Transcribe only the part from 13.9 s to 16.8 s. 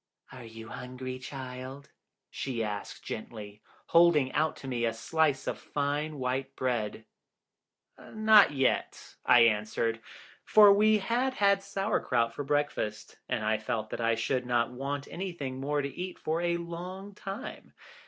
that I should not want anything more to eat for a